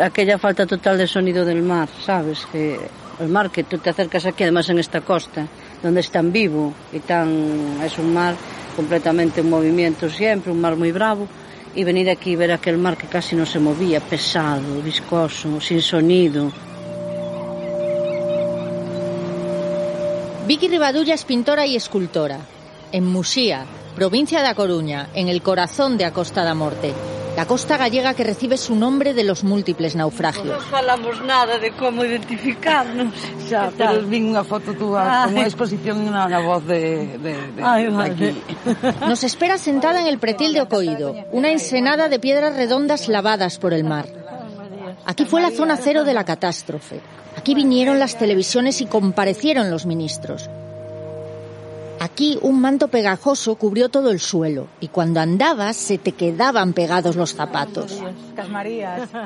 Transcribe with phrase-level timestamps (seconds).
[0.00, 2.46] Aquella falta total de sonido del mar, ¿sabes?
[2.50, 2.78] Que
[3.20, 5.46] el mar que tú te acercas aquí, además en esta costa,
[5.82, 8.34] donde es tan vivo y tan es un mar
[8.76, 11.28] completamente en movimiento siempre, un mar muy bravo,
[11.74, 15.80] y venir aquí y ver aquel mar que casi no se movía, pesado, viscoso, sin
[15.80, 16.52] sonido.
[20.46, 22.40] Vicky Rivadulla es pintora y escultora.
[22.90, 26.92] En Musía, provincia de A Coruña, en el corazón de Acosta da Morte,
[27.36, 30.46] la costa gallega que recibe su nombre de los múltiples naufragios.
[30.46, 33.14] No falamos nada de cómo identificarnos.
[33.48, 37.60] Xa, pero vi unha foto túa con unha exposición na, na voz de, de, de,
[37.64, 38.12] Ay, de vale.
[38.12, 38.28] aquí.
[39.08, 43.72] Nos espera sentada en el pretil de Ocoído, una ensenada de piedras redondas lavadas por
[43.72, 44.06] el mar.
[45.04, 47.00] Aquí fue la zona cero de la catástrofe.
[47.36, 50.48] Aquí vinieron las televisiones y comparecieron los ministros.
[52.02, 57.14] Aquí un manto pegajoso cubrió todo el suelo y cuando andabas se te quedaban pegados
[57.14, 58.02] los zapatos.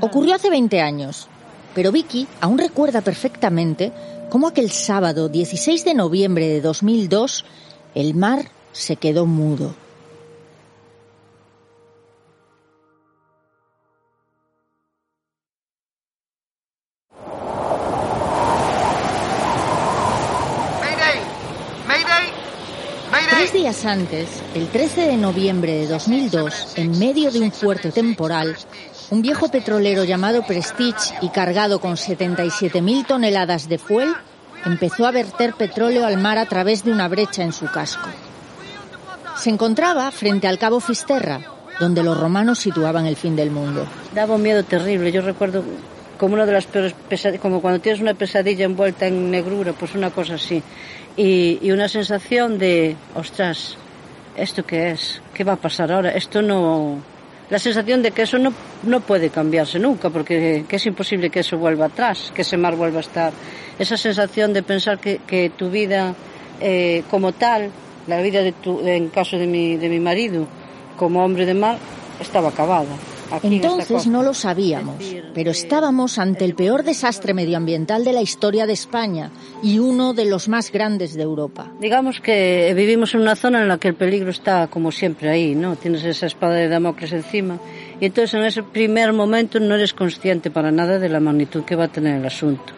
[0.02, 1.26] Ocurrió hace 20 años,
[1.74, 3.92] pero Vicky aún recuerda perfectamente
[4.28, 7.46] cómo aquel sábado 16 de noviembre de 2002
[7.94, 9.74] el mar se quedó mudo.
[23.84, 28.56] Antes, el 13 de noviembre de 2002, en medio de un fuerte temporal,
[29.10, 34.14] un viejo petrolero llamado Prestige y cargado con 77.000 toneladas de fuel
[34.64, 38.08] empezó a verter petróleo al mar a través de una brecha en su casco.
[39.36, 41.40] Se encontraba frente al cabo Fisterra,
[41.78, 43.86] donde los romanos situaban el fin del mundo.
[44.14, 45.12] Daba un miedo terrible.
[45.12, 45.62] Yo recuerdo
[46.18, 49.94] como una de las peores pesadillas, como cuando tienes una pesadilla envuelta en negrura, pues
[49.94, 50.62] una cosa así.
[51.16, 53.76] Y, una sensación de, ostras,
[54.36, 55.22] ¿esto qué es?
[55.32, 56.10] ¿Qué va a pasar ahora?
[56.10, 56.98] Esto no...
[57.48, 61.40] La sensación de que eso no, no puede cambiarse nunca, porque que es imposible que
[61.40, 63.32] eso vuelva atrás, que ese mar vuelva a estar.
[63.78, 66.14] Esa sensación de pensar que, que tu vida
[66.60, 67.70] eh, como tal,
[68.08, 70.46] la vida de tu, en caso de mi, de mi marido,
[70.96, 71.78] como hombre de mar,
[72.20, 72.96] estaba acabada.
[73.42, 74.96] Entonces no lo sabíamos,
[75.34, 79.30] pero estábamos ante el peor desastre medioambiental de la historia de España
[79.62, 81.70] y uno de los más grandes de Europa.
[81.80, 85.54] Digamos que vivimos en una zona en la que el peligro está como siempre ahí,
[85.54, 85.76] ¿no?
[85.76, 87.58] Tienes esa espada de Damocles encima
[88.00, 91.76] y entonces en ese primer momento no eres consciente para nada de la magnitud que
[91.76, 92.72] va a tener el asunto.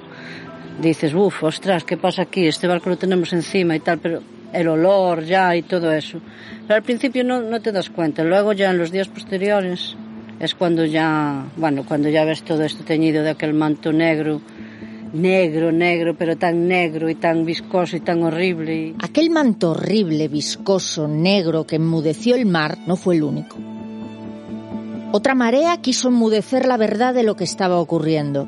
[0.80, 2.46] Dices, uff, ostras, ¿qué pasa aquí?
[2.46, 4.22] Este barco lo tenemos encima y tal, pero
[4.52, 6.20] el olor ya y todo eso.
[6.66, 8.22] Pero al principio no, no te das cuenta.
[8.22, 9.96] Luego ya en los días posteriores
[10.40, 14.40] es cuando ya, bueno, cuando ya ves todo esto teñido de aquel manto negro,
[15.12, 18.94] negro, negro, pero tan negro y tan viscoso y tan horrible.
[19.00, 23.56] Aquel manto horrible, viscoso, negro que enmudeció el mar no fue el único.
[25.10, 28.46] Otra marea quiso enmudecer la verdad de lo que estaba ocurriendo.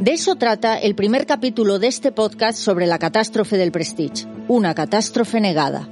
[0.00, 4.74] De eso trata el primer capítulo de este podcast sobre la catástrofe del Prestige, una
[4.74, 5.88] catástrofe negada.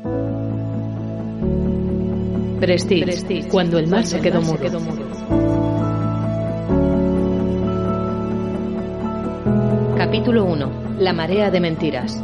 [2.64, 4.56] Prestige, cuando el mar se quedó mudo.
[9.98, 10.96] Capítulo 1.
[10.98, 12.22] La marea de mentiras.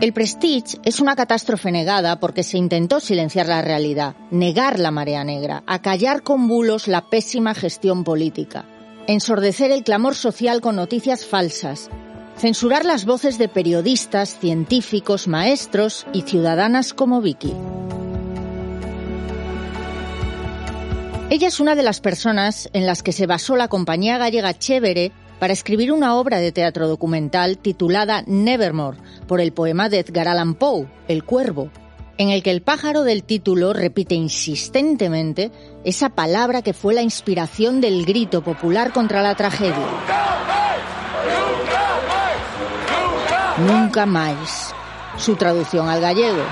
[0.00, 5.24] El Prestige es una catástrofe negada porque se intentó silenciar la realidad, negar la marea
[5.24, 8.64] negra, acallar con bulos la pésima gestión política,
[9.08, 11.90] ensordecer el clamor social con noticias falsas,
[12.40, 17.52] censurar las voces de periodistas, científicos, maestros y ciudadanas como Vicky.
[21.28, 25.12] Ella es una de las personas en las que se basó la compañía gallega Chévere
[25.38, 28.96] para escribir una obra de teatro documental titulada Nevermore,
[29.28, 31.70] por el poema de Edgar Allan Poe, El Cuervo,
[32.16, 35.52] en el que el pájaro del título repite insistentemente
[35.84, 40.59] esa palabra que fue la inspiración del grito popular contra la tragedia.
[43.66, 44.74] Nunca más.
[45.16, 46.42] Su traducción al gallego.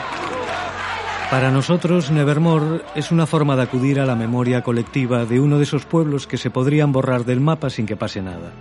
[1.30, 5.64] Para nosotros, Nevermore es una forma de acudir a la memoria colectiva de uno de
[5.64, 8.52] esos pueblos que se podrían borrar del mapa sin que pase nada.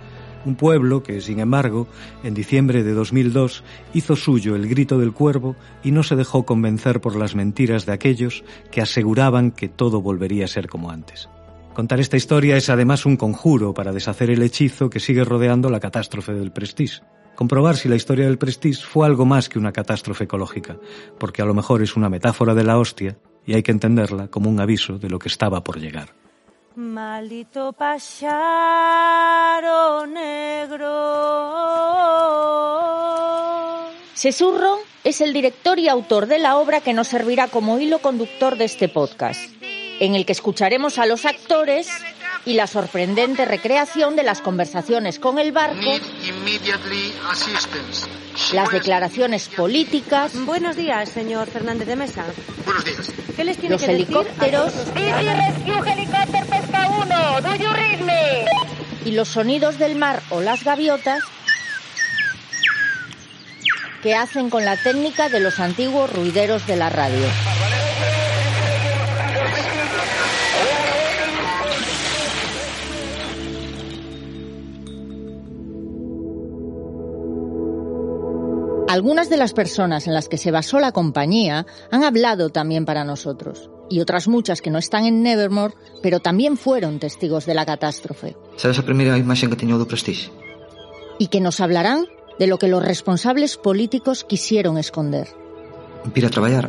[0.44, 1.88] Un pueblo que, sin embargo,
[2.22, 3.64] en diciembre de 2002
[3.94, 7.92] hizo suyo el grito del cuervo y no se dejó convencer por las mentiras de
[7.92, 11.28] aquellos que aseguraban que todo volvería a ser como antes.
[11.74, 15.80] Contar esta historia es además un conjuro para deshacer el hechizo que sigue rodeando la
[15.80, 17.00] catástrofe del Prestige.
[17.38, 20.76] Comprobar si la historia del Prestige fue algo más que una catástrofe ecológica,
[21.20, 24.50] porque a lo mejor es una metáfora de la hostia y hay que entenderla como
[24.50, 26.16] un aviso de lo que estaba por llegar.
[26.74, 28.08] Maldito pájaro
[30.08, 30.88] negro.
[34.14, 38.58] Sesurro es el director y autor de la obra que nos servirá como hilo conductor
[38.58, 39.48] de este podcast
[40.00, 41.88] en el que escucharemos a los actores
[42.44, 45.80] y la sorprendente recreación de las conversaciones con el barco,
[48.52, 52.24] las declaraciones políticas, Buenos días, señor Fernández de Mesa.
[52.64, 53.12] Buenos días.
[53.36, 54.72] ¿Qué les tiene los que helicópteros
[59.04, 61.22] y los sonidos del mar o las gaviotas
[64.02, 67.26] que hacen con la técnica de los antiguos ruideros de la radio.
[78.98, 83.04] Algunas de las personas en las que se basó la compañía han hablado también para
[83.04, 87.64] nosotros, y otras muchas que no están en Nevermore, pero también fueron testigos de la
[87.64, 90.34] catástrofe, Sabes a primeira imaxe que teño do Prestige?
[91.22, 92.10] y que nos hablarán
[92.40, 95.28] de lo que los responsables políticos quisieron esconder.
[96.12, 96.66] Vir a traballar,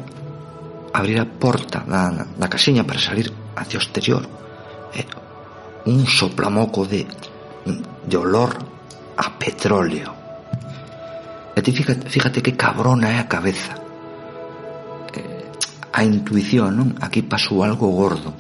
[0.94, 4.30] abrir a porta da, da casiña para salir hacia o exterior.
[4.94, 5.02] E
[5.90, 7.10] un soplamoco de,
[8.06, 8.54] de olor
[9.18, 10.19] a petróleo.
[11.62, 13.76] Ti fíjate, fíjate que cabrona é a cabeza.
[15.14, 15.46] Eh,
[15.92, 16.90] a intuición, non?
[17.02, 18.32] Aquí pasou algo gordo.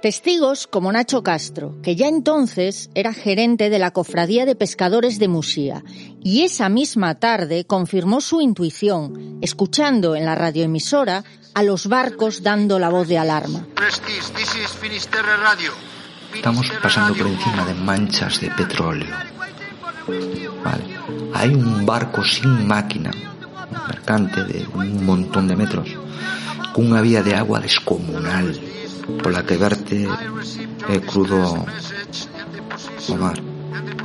[0.00, 5.26] Testigos como Nacho Castro, que ya entonces era gerente de la Cofradía de Pescadores de
[5.26, 5.82] Musía,
[6.22, 12.78] y esa misma tarde confirmó su intuición, escuchando en la radioemisora a los barcos dando
[12.78, 13.66] la voz de alarma.
[13.74, 15.72] Prestige, this is Finisterre Radio.
[16.32, 17.24] Estamos pasando Radio.
[17.24, 19.37] por encima de manchas de petróleo.
[20.64, 20.84] Vale.
[21.34, 23.10] Hay un barco sin máquina,
[23.86, 25.88] mercante de un montón de metros,
[26.72, 28.56] con unha vía de agua descomunal,
[29.20, 30.08] pola que verte
[30.88, 33.38] é crudo o mar,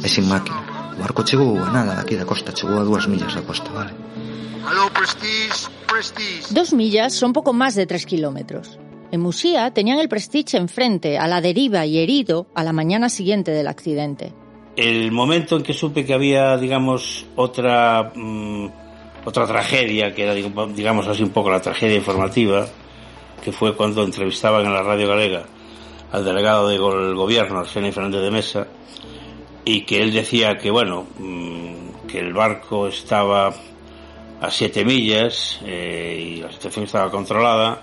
[0.03, 0.59] e sin máquina.
[0.93, 3.95] O barco chegou a nada daqui da costa, chegou a dúas millas da costa, vale?
[4.67, 6.51] Hello, Prestige, Prestige.
[6.51, 8.79] Dos millas son poco más de tres kilómetros.
[9.11, 13.51] En Musía tenían el Prestige enfrente, a la deriva y herido a la mañana siguiente
[13.51, 14.33] del accidente.
[14.75, 18.67] El momento en que supe que había, digamos, otra mm,
[19.25, 22.67] otra tragedia, que era, digamos así, un poco la tragedia informativa,
[23.43, 25.43] que fue cuando entrevistaban en la radio galega
[26.11, 28.67] al delegado del gobierno, Arsenio Fernández de Mesa,
[29.65, 33.53] y que él decía que, bueno, mm, que el barco estaba
[34.41, 37.81] a siete millas eh, y la situación estaba controlada,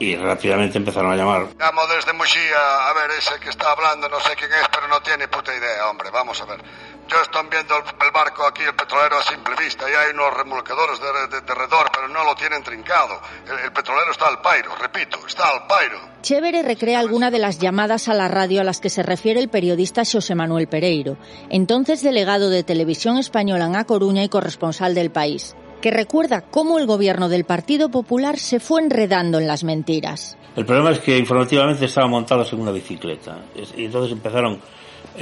[0.00, 1.46] y rápidamente empezaron a llamar.
[1.58, 5.00] Llamo desde Muxía, a ver, ese que está hablando, no sé quién es, pero no
[5.00, 6.60] tiene puta idea, hombre, vamos a ver.
[7.06, 10.32] Yo estoy viendo el, el barco aquí, el petrolero a simple vista, y hay unos
[10.32, 13.20] remolcadores de, de, de redor, pero no lo tienen trincado.
[13.46, 15.98] El, el petrolero está al pairo, repito, está al pairo.
[16.22, 19.48] Chévere recrea alguna de las llamadas a la radio a las que se refiere el
[19.48, 21.16] periodista José Manuel Pereiro,
[21.50, 26.78] entonces delegado de Televisión Española en A Coruña y corresponsal del país, que recuerda cómo
[26.78, 30.36] el gobierno del Partido Popular se fue enredando en las mentiras.
[30.56, 33.38] El problema es que informativamente estaban montados en una bicicleta
[33.76, 34.60] y entonces empezaron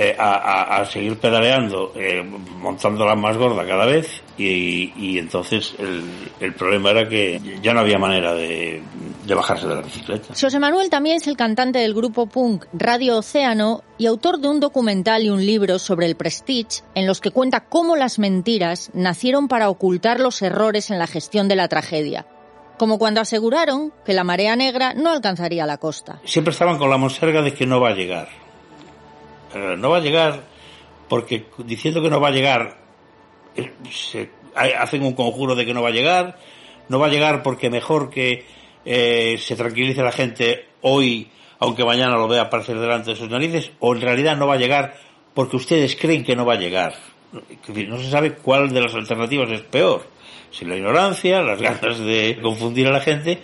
[0.01, 5.75] eh, a, a, a, seguir pedaleando, eh, montándola más gorda cada vez y, y entonces
[5.77, 6.05] el,
[6.39, 8.81] el, problema era que ya no había manera de,
[9.27, 10.35] de, bajarse de la bicicleta.
[10.41, 14.61] José Manuel también es el cantante del grupo punk Radio Océano y autor de un
[14.61, 19.49] documental y un libro sobre el Prestige en los que cuenta cómo las mentiras nacieron
[19.49, 22.25] para ocultar los errores en la gestión de la tragedia.
[22.79, 26.21] Como cuando aseguraron que la marea negra no alcanzaría la costa.
[26.25, 28.29] Siempre estaban con la monserga de que no va a llegar
[29.55, 30.43] no va a llegar
[31.09, 32.79] porque diciendo que no va a llegar
[33.91, 36.39] se, hacen un conjuro de que no va a llegar.
[36.89, 38.47] No va a llegar porque mejor que
[38.85, 43.73] eh, se tranquilice la gente hoy aunque mañana lo vea aparecer delante de sus narices
[43.81, 44.95] o en realidad no va a llegar
[45.35, 46.95] porque ustedes creen que no va a llegar.
[47.33, 50.03] No se sabe cuál de las alternativas es peor
[50.51, 53.39] si la ignorancia las ganas de confundir a la gente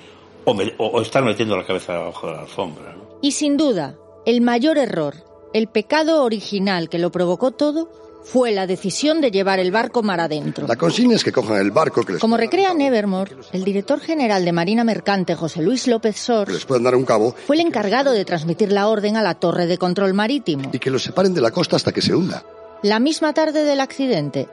[0.45, 3.97] o, estar metiendo la cabeza debajo de la alfombra y sin duda
[4.27, 5.15] el mayor error
[5.55, 7.89] el pecado original que lo provocó todo
[8.25, 10.67] fue la decisión de llevar el barco mar adentro.
[10.67, 12.21] La consigna es que cojan el barco que les...
[12.21, 16.83] Como recrea Nevermore, el director general de Marina Mercante, José Luis López Sor, les puedan
[16.83, 20.13] dar un cabo, fue el encargado de transmitir la orden a la torre de control
[20.13, 20.71] marítimo.
[20.73, 22.43] Y que los separen de la costa hasta que se hunda.
[22.83, 24.49] la misma tarde del accidente,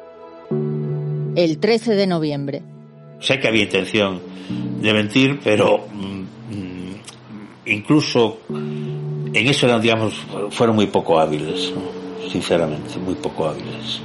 [1.36, 2.62] el 13 de noviembre.
[3.22, 4.22] Sé que había intención
[4.82, 6.24] de mentir, pero mm,
[7.66, 8.40] incluso
[9.34, 10.14] en eso eran, digamos,
[10.50, 12.30] fueron muy poco hábiles, ¿no?
[12.30, 14.02] sinceramente, muy poco hábiles.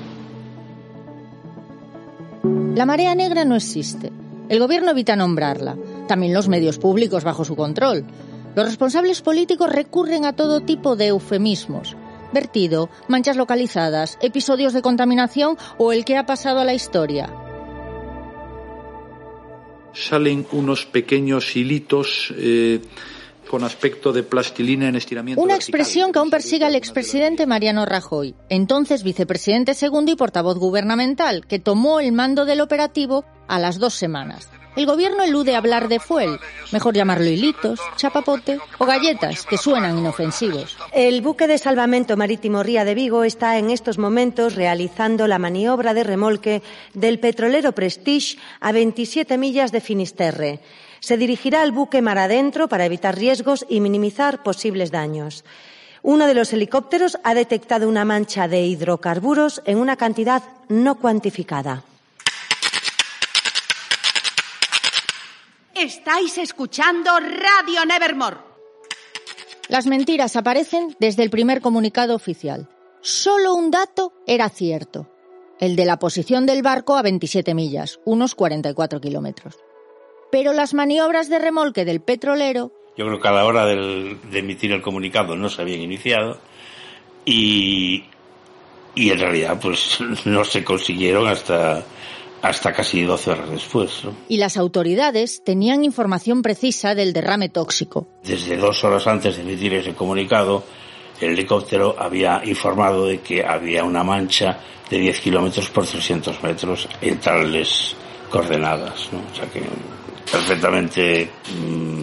[2.75, 4.13] La marea negra no existe.
[4.49, 5.77] El gobierno evita nombrarla.
[6.07, 8.05] También los medios públicos bajo su control.
[8.55, 11.97] Los responsables políticos recurren a todo tipo de eufemismos.
[12.33, 17.33] Vertido, manchas localizadas, episodios de contaminación o el que ha pasado a la historia.
[19.93, 22.81] Salen unos pequeños hilitos eh,
[23.47, 25.41] con aspecto de plastilina en estiramiento.
[25.41, 25.81] Una vertical.
[25.81, 31.59] expresión que aún persigue al expresidente Mariano Rajoy, entonces vicepresidente segundo y portavoz gubernamental, que
[31.59, 34.51] tomó el mando del operativo a las dos semanas.
[34.77, 36.39] El gobierno elude hablar de fuel,
[36.71, 40.77] mejor llamarlo hilitos, chapapote o galletas, que suenan inofensivos.
[40.93, 45.95] El buque de salvamento marítimo Ría de Vigo está en estos momentos realizando la maniobra
[45.95, 46.63] de remolque
[46.93, 50.61] del petrolero Prestige a 27 millas de Finisterre.
[51.07, 55.45] Se dirigirá al buque mar adentro para evitar riesgos y minimizar posibles daños.
[56.03, 61.85] Uno de los helicópteros ha detectado una mancha de hidrocarburos en una cantidad no cuantificada.
[65.77, 68.39] Estáis escuchando Radio Nevermore.
[69.69, 72.69] Las mentiras aparecen desde el primer comunicado oficial.
[73.01, 75.09] Solo un dato era cierto,
[75.61, 79.66] el de la posición del barco a 27 millas, unos 44 kilómetros.
[80.31, 84.39] Pero las maniobras de remolque del petrolero Yo creo que a la hora del- de
[84.41, 86.39] emitir el comunicado no se habían iniciado
[87.25, 88.05] y,
[88.95, 91.83] y en realidad pues no se consiguieron hasta,
[92.43, 94.05] hasta casi 12 horas después.
[94.05, 94.15] ¿no?
[94.29, 98.09] y las autoridades tenían información precisa del derrame tóxico.
[98.25, 100.65] Desde dos horas antes de emitir ese comunicado,
[101.21, 104.59] el helicóptero había informado de que había una mancha
[104.91, 107.97] de 10 kilómetros por 300 metros en tales
[108.31, 109.09] coordenadas.
[109.13, 109.19] ¿no?
[109.33, 109.61] O sea que
[110.31, 112.03] perfectamente mm,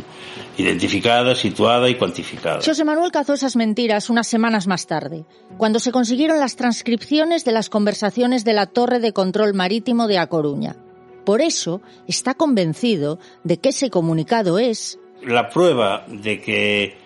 [0.58, 2.62] identificada, situada y cuantificada.
[2.63, 5.25] José Manuel cazó esas mentiras unas semanas más tarde,
[5.58, 10.20] cuando se consiguieron las transcripciones de las conversaciones de la Torre de Control Marítimo de
[10.20, 10.75] A Coruña.
[11.25, 16.98] Por eso está convencido de que ese comunicado es la prueba de que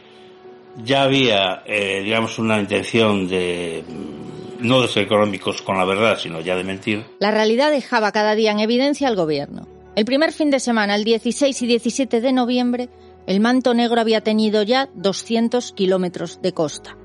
[0.84, 6.18] ya había, eh, digamos, una intención de mm, no de ser económicos con la verdad,
[6.20, 9.68] sino ya de mentir, La realidad dejaba cada día en evidencia al gobierno.
[9.98, 12.88] El primer fin de semana, el 16 y 17 de noviembre,
[13.26, 16.96] el manto negro había tenido ya 200 kilómetros de costa.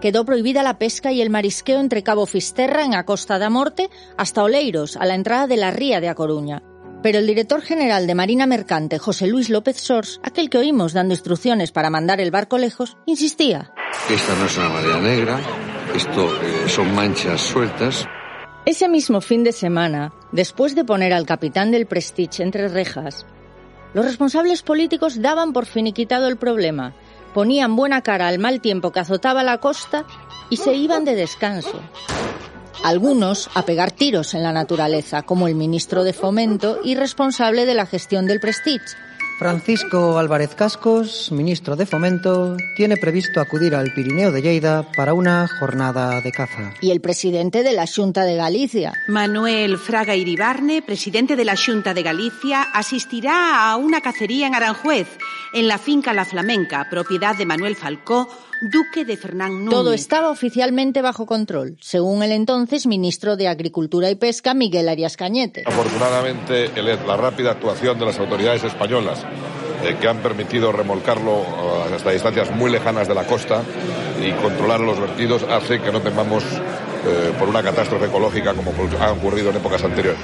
[0.00, 3.90] Quedó prohibida la pesca y el marisqueo entre Cabo Fisterra en a Costa da Morte
[4.16, 6.62] hasta Oleiros, a la entrada de la ría de A Coruña.
[7.02, 11.14] Pero el director general de Marina Mercante, José Luis López Sors, aquel que oímos dando
[11.14, 13.72] instrucciones para mandar el barco lejos, insistía.
[14.08, 15.40] Esta no es una marea negra,
[15.92, 18.06] esto eh, son manchas sueltas.
[18.68, 23.24] Ese mismo fin de semana, después de poner al capitán del Prestige entre rejas,
[23.94, 26.94] los responsables políticos daban por finiquitado el problema,
[27.32, 30.04] ponían buena cara al mal tiempo que azotaba la costa
[30.50, 31.80] y se iban de descanso.
[32.84, 37.72] Algunos a pegar tiros en la naturaleza, como el ministro de Fomento y responsable de
[37.72, 38.84] la gestión del Prestige,
[39.38, 45.46] Francisco Álvarez Cascos, ministro de Fomento, tiene previsto acudir al Pirineo de Lleida para una
[45.46, 46.74] jornada de caza.
[46.80, 48.92] y el presidente de la Junta de Galicia.
[49.06, 55.06] Manuel Fraga Iribarne, presidente de la Junta de Galicia, asistirá a una cacería en Aranjuez,
[55.52, 58.28] en la finca La Flamenca, propiedad de Manuel Falcó,
[58.60, 59.70] duque de Fernán Núñez.
[59.70, 65.16] Todo estaba oficialmente bajo control, según el entonces ministro de Agricultura y Pesca, Miguel Arias
[65.16, 65.64] Cañete.
[65.66, 69.24] Afortunadamente, el- la rápida actuación de las autoridades españolas,
[69.84, 73.62] eh, que han permitido remolcarlo eh, hasta distancias muy lejanas de la costa
[74.20, 79.12] y controlar los vertidos, hace que no temamos eh, por una catástrofe ecológica como ha
[79.12, 80.18] ocurrido en épocas anteriores.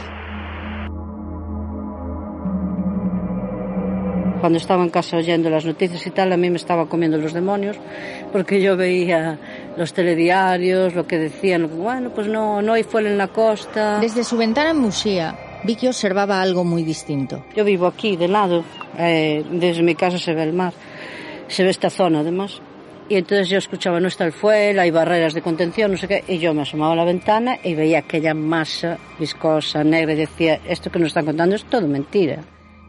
[4.44, 7.32] Cuando estaba en casa oyendo las noticias y tal, a mí me estaba comiendo los
[7.32, 7.78] demonios,
[8.30, 9.38] porque yo veía
[9.78, 14.00] los telediarios, lo que decían, bueno, pues no, no hay fuel en la costa.
[14.00, 15.34] Desde su ventana en Musía,
[15.64, 17.42] Vicky observaba algo muy distinto.
[17.56, 18.64] Yo vivo aquí, de lado,
[18.98, 20.74] eh, desde mi casa se ve el mar,
[21.48, 22.60] se ve esta zona además.
[23.08, 26.22] Y entonces yo escuchaba, no está el fuel, hay barreras de contención, no sé qué,
[26.28, 30.60] y yo me asomaba a la ventana y veía aquella masa viscosa, negra, y decía,
[30.68, 32.44] esto que nos están contando es todo mentira.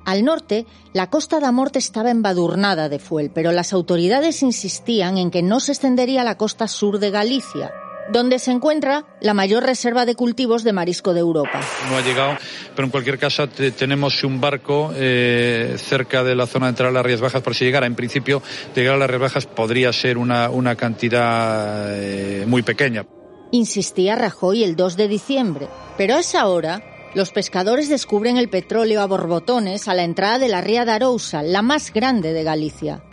[0.05, 5.31] Al norte, la costa da Morte estaba embadurnada de fuel, pero las autoridades insistían en
[5.31, 7.71] que no se extendería a la costa sur de Galicia,
[8.13, 11.59] donde se encuentra la mayor reserva de cultivos de marisco de Europa.
[11.89, 12.38] No ha llegado,
[12.75, 16.91] pero en cualquier caso te- tenemos un barco eh, cerca de la zona de entrada
[16.91, 17.41] a las Rías Bajas.
[17.41, 18.43] Por si llegara, en principio,
[18.75, 23.07] llegar a las Rías Bajas podría ser una, una cantidad eh, muy pequeña.
[23.51, 25.67] insistía Rajoy el 2 de diciembre.
[25.97, 26.83] Pero a esa hora,
[27.15, 31.41] los pescadores descubren el petróleo a borbotones a la entrada de la ría de Arousa,
[31.41, 33.03] la más grande de Galicia.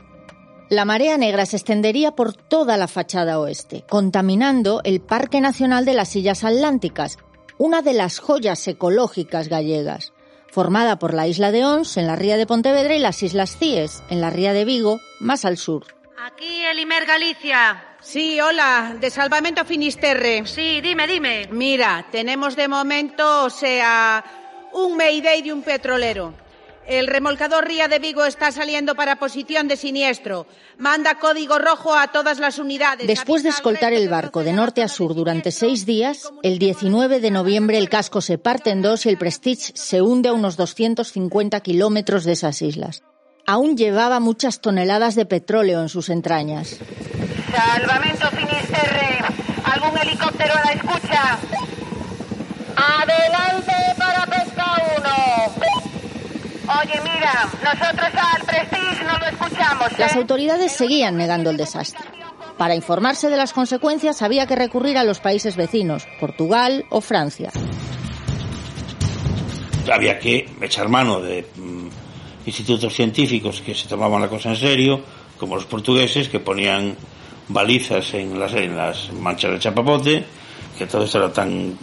[0.69, 5.95] La marea negra se extendería por toda la fachada oeste, contaminando el Parque Nacional de
[5.95, 7.19] las Islas Atlánticas,
[7.59, 10.13] una de las joyas ecológicas gallegas,
[10.51, 14.03] formada por la isla de Ons, en la ría de Pontevedra, y las Islas Cíes,
[14.11, 15.85] en la ría de Vigo, más al sur.
[16.19, 17.92] Aquí el Imer Galicia.
[18.03, 20.45] Sí, hola, de Salvamento Finisterre.
[20.47, 21.49] Sí, dime, dime.
[21.53, 24.25] Mira, tenemos de momento, o sea,
[24.73, 26.35] un Mayday de un petrolero.
[26.85, 30.49] El remolcador Ría de Vigo está saliendo para posición de siniestro.
[30.79, 33.07] Manda código rojo a todas las unidades.
[33.07, 37.31] Después de escoltar el barco de norte a sur durante seis días, el 19 de
[37.31, 41.61] noviembre el casco se parte en dos y el Prestige se hunde a unos 250
[41.61, 43.05] kilómetros de esas islas.
[43.47, 46.79] Aún llevaba muchas toneladas de petróleo en sus entrañas.
[47.53, 49.19] Salvamento Finisterre.
[49.65, 51.39] ¿Algún helicóptero a la escucha?
[52.77, 54.65] Adelante para pesca
[54.97, 56.73] 1.
[56.81, 59.93] Oye, mira, nosotros al Prestige no lo escuchamos.
[59.93, 59.97] ¿eh?
[59.99, 62.01] Las autoridades seguían negando el desastre.
[62.57, 67.51] Para informarse de las consecuencias había que recurrir a los países vecinos, Portugal o Francia.
[69.93, 71.89] Había que echar mano de mm,
[72.47, 75.01] institutos científicos que se tomaban la cosa en serio,
[75.39, 76.97] como los portugueses, que ponían
[77.53, 80.25] balizas en las, en las manchas de chapapote,
[80.79, 81.77] que todo esto era tan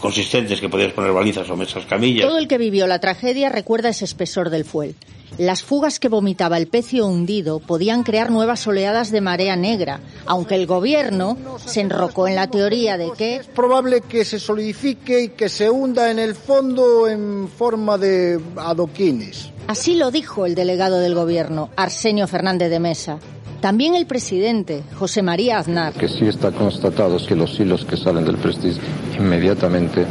[0.00, 2.26] consistentes que podías poner balizas o mesas camillas.
[2.26, 4.94] Todo el que vivió la tragedia recuerda ese espesor del fuel.
[5.38, 10.54] Las fugas que vomitaba el pecio hundido podían crear nuevas oleadas de marea negra, aunque
[10.54, 15.28] el gobierno se enrocó en la teoría de que Es probable que se solidifique y
[15.30, 19.50] que se hunda en el fondo en forma de adoquines.
[19.66, 23.18] Así lo dijo el delegado del gobierno, Arsenio Fernández de Mesa.
[23.66, 25.92] También el presidente, José María Aznar.
[25.92, 28.80] que sí está constatado es que los hilos que salen del Prestige
[29.18, 30.06] inmediatamente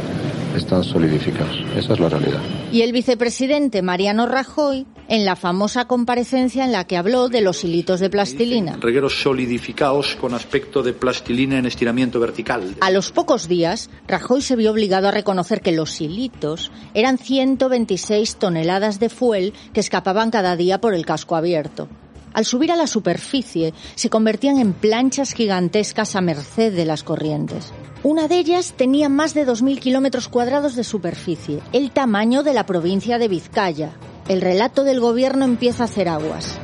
[0.54, 1.56] están solidificados.
[1.74, 2.40] Esa es la realidad.
[2.70, 7.64] Y el vicepresidente Mariano Rajoy en la famosa comparecencia en la que habló de los
[7.64, 8.76] hilitos de plastilina.
[8.78, 12.76] Regueros solidificados con aspecto de plastilina en estiramiento vertical.
[12.82, 18.36] A los pocos días, Rajoy se vio obligado a reconocer que los hilitos eran 126
[18.36, 21.88] toneladas de fuel que escapaban cada día por el casco abierto.
[22.36, 27.72] Al subir a la superficie, se convertían en planchas gigantescas a merced de las corrientes.
[28.02, 32.66] Una de ellas tenía más de 2.000 kilómetros cuadrados de superficie, el tamaño de la
[32.66, 33.92] provincia de Vizcaya.
[34.28, 36.58] El relato del gobierno empieza a hacer aguas.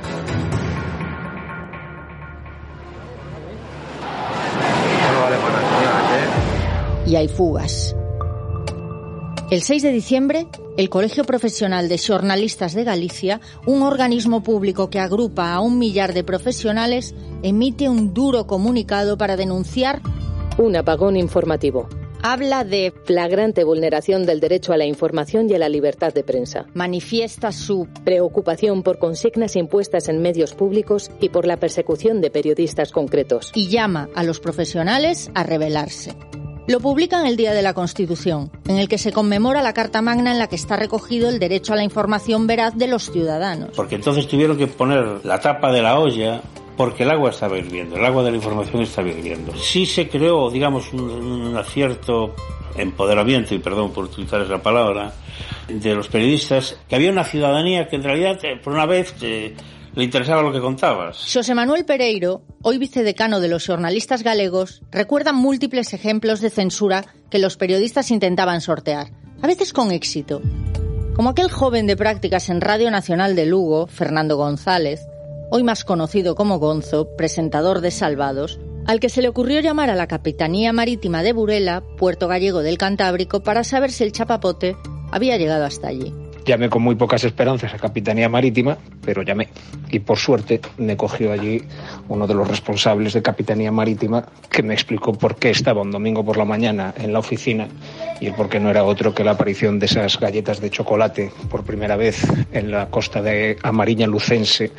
[7.06, 7.96] Y hay fugas.
[9.50, 15.00] El 6 de diciembre, el Colegio Profesional de Xornalistas de Galicia, un organismo público que
[15.00, 20.00] agrupa a un millar de profesionales, emite un duro comunicado para denunciar
[20.58, 21.88] Un apagón informativo.
[22.22, 26.66] Habla de flagrante vulneración del derecho a la información y a la libertad de prensa.
[26.74, 32.92] Manifiesta su preocupación por consignas impuestas en medios públicos y por la persecución de periodistas
[32.92, 33.50] concretos.
[33.54, 36.14] y llama a los profesionales a rebelarse.
[36.68, 40.30] Lo publican el Día de la Constitución, en el que se conmemora la Carta Magna
[40.30, 43.70] en la que está recogido el derecho a la información veraz de los ciudadanos.
[43.74, 46.40] Porque entonces tuvieron que poner la tapa de la olla
[46.76, 49.56] porque el agua estaba hirviendo, el agua de la información estaba hirviendo.
[49.56, 52.34] Sí se creó, digamos, un, un cierto
[52.76, 55.12] empoderamiento, y perdón por utilizar esa palabra,
[55.68, 59.54] de los periodistas, que había una ciudadanía que en realidad, eh, por una vez, eh,
[59.94, 61.30] le interesaba lo que contabas.
[61.32, 67.38] José Manuel Pereiro, hoy vicedecano de los jornalistas galegos, recuerda múltiples ejemplos de censura que
[67.38, 69.10] los periodistas intentaban sortear,
[69.42, 70.40] a veces con éxito.
[71.14, 75.00] Como aquel joven de prácticas en Radio Nacional de Lugo, Fernando González,
[75.50, 79.94] hoy más conocido como Gonzo, presentador de Salvados, al que se le ocurrió llamar a
[79.94, 84.76] la Capitanía Marítima de Burela, puerto gallego del Cantábrico, para saber si el chapapote
[85.10, 86.14] había llegado hasta allí.
[86.44, 89.48] Llamé con muy pocas esperanzas a Capitanía Marítima, pero llamé.
[89.90, 91.62] Y por suerte me cogió allí
[92.08, 96.24] uno de los responsables de Capitanía Marítima que me explicó por qué estaba un domingo
[96.24, 97.68] por la mañana en la oficina
[98.20, 101.30] y el por qué no era otro que la aparición de esas galletas de chocolate
[101.48, 104.72] por primera vez en la costa de Amariña Lucense,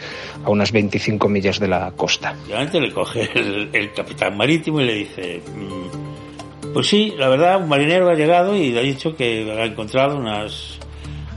[0.44, 2.36] a unas 25 millas de la costa.
[2.50, 7.30] Y antes le coge el, el capitán marítimo y le dice, mm, pues sí, la
[7.30, 10.80] verdad, un marinero ha llegado y le ha dicho que ha encontrado unas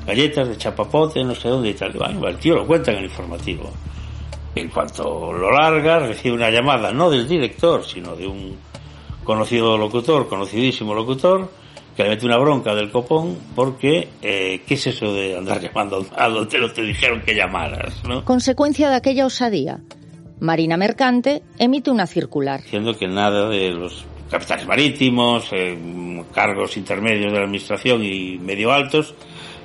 [0.06, 1.92] galletas de chapapote, no sé dónde y tal.
[1.92, 3.70] Bueno, el tío lo cuenta en el informativo.
[4.54, 8.56] En cuanto lo larga, recibe una llamada, no del director, sino de un
[9.24, 11.50] conocido locutor, conocidísimo locutor,
[11.96, 16.06] que le mete una bronca del copón porque, eh, ¿qué es eso de andar llamando
[16.16, 18.02] a donde no te dijeron que llamaras?
[18.04, 18.24] ¿no?
[18.24, 19.80] Consecuencia de aquella osadía,
[20.40, 22.62] Marina Mercante emite una circular.
[22.62, 28.72] Diciendo que nada de los capitanes marítimos, eh, cargos intermedios de la administración y medio
[28.72, 29.14] altos,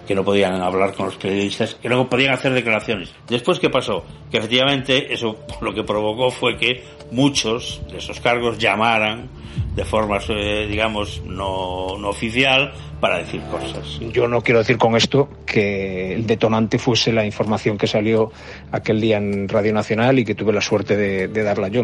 [0.08, 3.14] que no podían hablar con los periodistas, que no podían hacer declaraciones.
[3.28, 4.04] Después, ¿qué pasó?
[4.30, 9.30] Que efectivamente eso lo que provocó fue que muchos de esos cargos llamaran
[9.76, 14.00] de forma, eh, digamos, no, no oficial para decir cosas.
[14.12, 18.32] Yo no quiero decir con esto que el detonante fuese la información que salió
[18.72, 21.84] aquel día en Radio Nacional y que tuve la suerte de, de darla yo,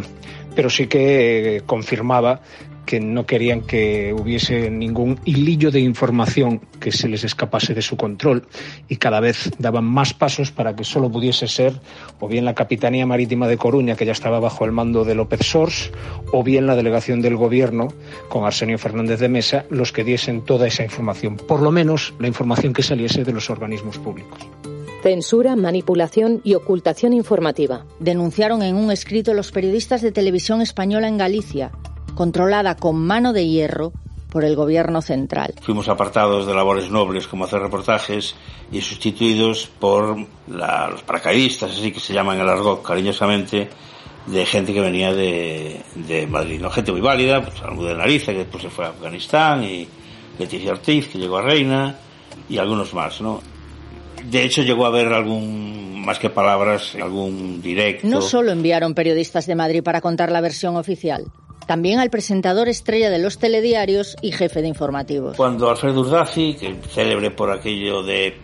[0.56, 2.42] pero sí que eh, confirmaba
[2.88, 7.98] que no querían que hubiese ningún hilillo de información que se les escapase de su
[7.98, 8.48] control
[8.88, 11.74] y cada vez daban más pasos para que solo pudiese ser
[12.20, 15.42] o bien la Capitanía Marítima de Coruña, que ya estaba bajo el mando de López
[15.42, 15.92] Sors,
[16.32, 17.90] o bien la delegación del Gobierno,
[18.30, 22.28] con Arsenio Fernández de Mesa, los que diesen toda esa información, por lo menos la
[22.28, 24.40] información que saliese de los organismos públicos.
[25.04, 27.86] Censura, manipulación y ocultación informativa.
[28.00, 31.72] Denunciaron en un escrito los periodistas de televisión española en Galicia,
[32.18, 33.94] controlada con mano de hierro
[34.30, 35.54] por el gobierno central.
[35.62, 38.36] Fuimos apartados de labores nobles como hacer reportajes
[38.72, 43.70] y sustituidos por la, los paracaidistas, así que se llaman el argot cariñosamente,
[44.26, 46.60] de gente que venía de, de Madrid.
[46.60, 46.70] ¿no?
[46.70, 49.88] Gente muy válida, pues de Nariza, que después se fue a Afganistán, y
[50.38, 51.96] Leticia Ortiz, que llegó a Reina,
[52.50, 53.42] y algunos más, ¿no?
[54.30, 58.08] De hecho, llegó a haber algún, más que palabras, algún directo.
[58.08, 61.26] No solo enviaron periodistas de Madrid para contar la versión oficial,
[61.68, 65.38] también al presentador estrella de los telediarios y jefe de informativos.
[65.38, 68.38] Cuando Alfredo Urdazi, que célebre por aquello de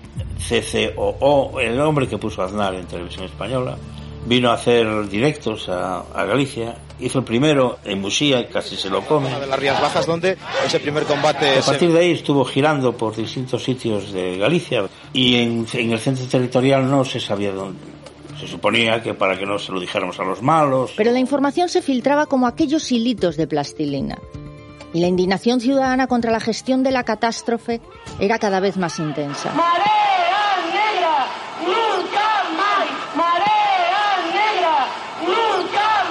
[0.48, 3.78] CCOO, el nombre que puso Aznar en televisión española,
[4.26, 6.76] vino a hacer directos a, a Galicia.
[7.00, 9.30] Hizo el primero en Musía, casi se lo come.
[9.40, 11.58] de las Rías Bajas, donde ese primer combate...
[11.58, 16.00] A partir de ahí estuvo girando por distintos sitios de Galicia y en, en el
[16.00, 17.93] centro territorial no se sabía dónde.
[18.44, 20.92] Se suponía que para que no se lo dijéramos a los malos.
[20.98, 24.18] Pero la información se filtraba como aquellos hilitos de plastilina.
[24.94, 27.80] Y la indignación ciudadana contra la gestión de la catástrofe
[28.20, 29.54] era cada vez más intensa.
[29.54, 31.26] Marea negra,
[31.62, 32.86] nunca más.
[33.16, 34.88] Marea negra,
[35.26, 36.04] nunca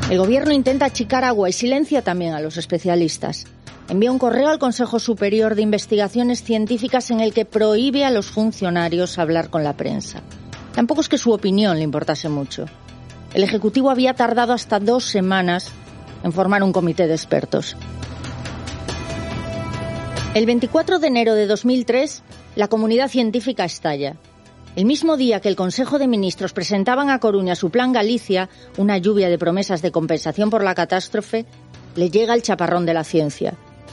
[0.00, 0.10] más.
[0.10, 3.46] El gobierno intenta achicar agua y silencia también a los especialistas.
[3.92, 8.24] Envía un correo al Consejo Superior de Investigaciones Científicas en el que prohíbe a los
[8.24, 10.22] funcionarios hablar con la prensa.
[10.74, 12.64] Tampoco es que su opinión le importase mucho.
[13.34, 15.70] El Ejecutivo había tardado hasta dos semanas
[16.24, 17.76] en formar un comité de expertos.
[20.32, 22.22] El 24 de enero de 2003,
[22.56, 24.16] la comunidad científica estalla.
[24.74, 28.96] El mismo día que el Consejo de Ministros presentaban a Coruña su plan Galicia, una
[28.96, 31.44] lluvia de promesas de compensación por la catástrofe,
[31.94, 33.52] le llega el chaparrón de la ciencia.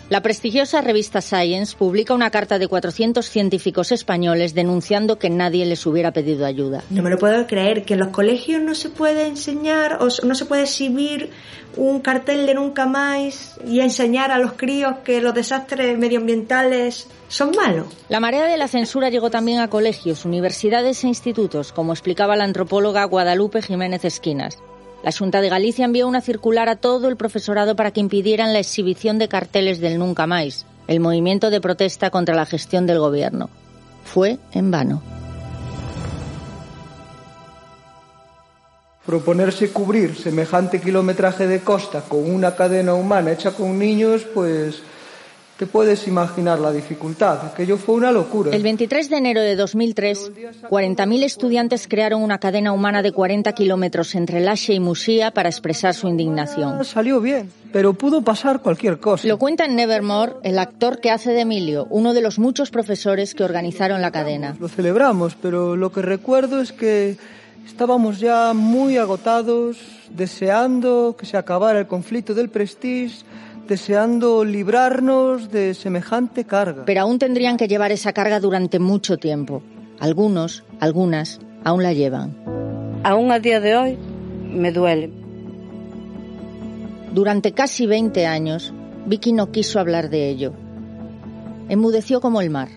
[0.09, 5.85] La prestigiosa revista Science publica una carta de 400 científicos españoles denunciando que nadie les
[5.85, 6.83] hubiera pedido ayuda.
[6.89, 10.33] No me lo puedo creer, que en los colegios no se puede enseñar o no
[10.33, 11.29] se puede exhibir
[11.77, 17.51] un cartel de nunca más y enseñar a los críos que los desastres medioambientales son
[17.55, 17.85] malos.
[18.09, 22.45] La marea de la censura llegó también a colegios, universidades e institutos, como explicaba la
[22.45, 24.57] antropóloga Guadalupe Jiménez Esquinas.
[25.01, 28.59] La Junta de Galicia envió una circular a todo el profesorado para que impidieran la
[28.59, 33.49] exhibición de carteles del Nunca Más, el movimiento de protesta contra la gestión del gobierno.
[34.03, 35.01] Fue en vano.
[39.05, 44.83] Proponerse cubrir semejante kilometraje de costa con una cadena humana hecha con niños, pues
[45.59, 47.45] te puedes imaginar la dificultad.
[47.47, 48.55] Aquello fue una locura.
[48.55, 50.31] El 23 de enero de 2003,
[50.69, 55.95] 40.000 estudiantes crearon una cadena humana de 40 kilómetros entre Laxe y Musía para expresar
[55.95, 56.85] su indignación.
[56.85, 59.27] Salió bien, pero pudo pasar cualquier cosa.
[59.27, 63.35] Lo cuenta en Nevermore el actor que hace de Emilio, uno de los muchos profesores
[63.35, 64.55] que organizaron la cadena.
[64.61, 67.17] Lo celebramos, pero lo que recuerdo es que
[67.67, 69.75] estábamos ya muy agotados,
[70.09, 73.25] deseando que se acabara el conflicto del Prestige
[73.69, 76.85] deseando librarnos de semejante carga.
[76.85, 79.61] Pero aún tendrían que llevar esa carga durante mucho tiempo.
[79.99, 82.35] Algunos, algunas, aún la llevan.
[83.03, 83.97] Aún a día de hoy
[84.51, 85.11] me duele.
[87.13, 88.73] Durante casi 20 años,
[89.05, 90.53] Vicky no quiso hablar de ello.
[91.69, 92.69] Enmudeció como el mar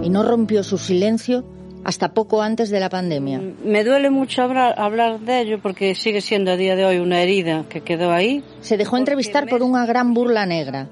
[0.00, 1.44] y no rompió su silencio
[1.84, 3.40] hasta poco antes de la pandemia.
[3.64, 7.22] Me duele mucho hablar, hablar, de ello porque sigue siendo a día de hoy una
[7.22, 8.42] herida que quedó ahí.
[8.60, 10.88] Se dejó entrevistar por una gran burla negra,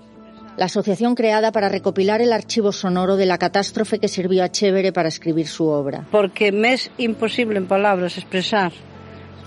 [0.56, 4.92] la asociación creada para recopilar el archivo sonoro de la catástrofe que sirvió a Chévere
[4.92, 6.06] para escribir su obra.
[6.10, 8.72] Porque me es imposible en palabras expresar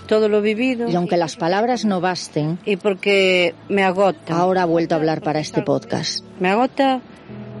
[0.06, 0.88] todo lo vivido.
[0.88, 2.58] Y aunque las palabras no basten.
[2.64, 4.36] Y porque me agota.
[4.36, 6.24] Ahora ha vuelto a hablar para este podcast.
[6.40, 7.00] Me agota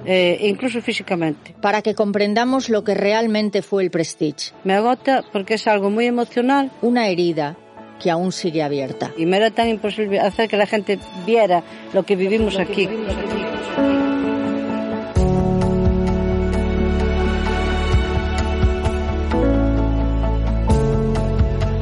[0.06, 1.54] eh, incluso físicamente.
[1.60, 4.52] Para que comprendamos lo que realmente fue el Prestige.
[4.64, 6.70] Me agota porque es algo muy emocional.
[6.80, 7.56] Una herida
[8.00, 9.12] que aún sigue abierta.
[9.16, 12.88] Y me era tan imposible hacer que la gente viera lo que vivimos aquí.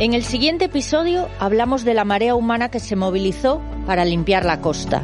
[0.01, 4.61] En el siguiente episodio hablamos de la marea humana que se movilizó para limpiar la
[4.61, 5.03] costa.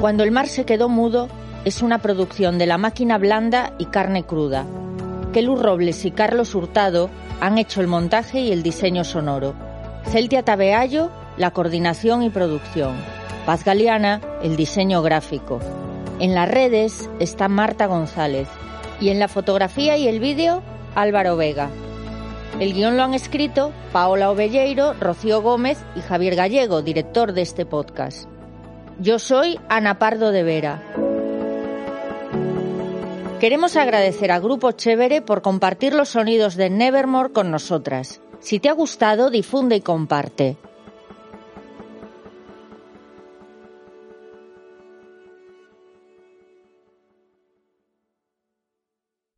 [0.00, 1.28] Cuando el mar se quedó mudo
[1.64, 4.64] es una producción de La Máquina Blanda y Carne Cruda.
[5.32, 9.54] Kelu Robles y Carlos Hurtado han hecho el montaje y el diseño sonoro.
[10.04, 12.94] Celtia Tabeallo, la coordinación y producción.
[13.44, 15.58] Paz Galeana, el diseño gráfico.
[16.20, 18.46] En las redes está Marta González
[19.00, 20.62] y en la fotografía y el vídeo
[20.94, 21.70] Álvaro Vega.
[22.60, 27.66] El guion lo han escrito Paola Ovelleiro, Rocío Gómez y Javier Gallego, director de este
[27.66, 28.28] podcast.
[29.00, 30.82] Yo soy Ana Pardo de Vera.
[33.38, 38.20] Queremos agradecer a Grupo Chévere por compartir los sonidos de Nevermore con nosotras.
[38.40, 40.56] Si te ha gustado, difunde y comparte.